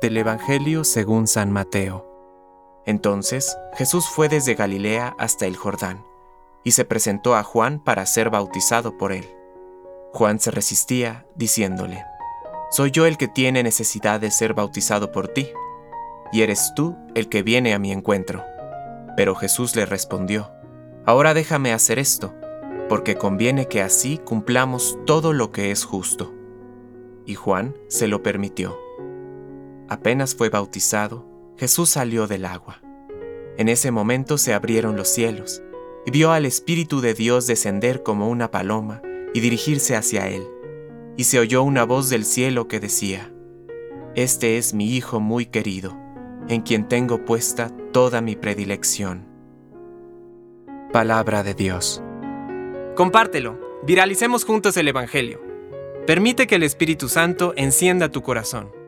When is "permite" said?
56.06-56.46